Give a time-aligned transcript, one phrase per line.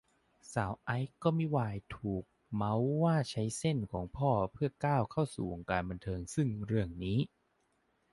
[0.53, 2.23] สาวไอซ์ก็มิวายถูก
[2.55, 7.19] เมาท์ว่าใช้เส้นของพ่อเพื่อก้าวเข้าสู่วงการบันเทิง ซึ่งเรื่องนี้